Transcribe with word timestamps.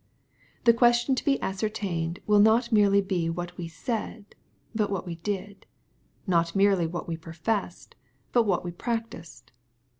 The 0.63 0.73
question 0.73 1.13
to 1.13 1.23
be 1.23 1.39
ascertained 1.43 2.21
will 2.25 2.39
not 2.39 2.71
merely 2.71 3.01
be 3.01 3.29
what 3.29 3.55
we 3.55 3.67
said, 3.67 4.33
but 4.73 4.89
what 4.89 5.05
we 5.05 5.17
did,— 5.17 5.67
^not 6.27 6.55
merely 6.55 6.87
what 6.87 7.07
we 7.07 7.15
professed 7.17 7.93
but 8.33 8.41
what 8.47 8.65
we 8.65 8.71
practised. 8.71 9.51